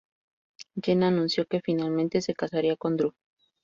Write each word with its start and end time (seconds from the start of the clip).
Jenna 0.83 1.09
anuncio 1.09 1.45
que 1.45 1.61
finalmente 1.63 2.21
se 2.23 2.33
casaría 2.33 2.75
con 2.75 2.97
Drew. 2.97 3.13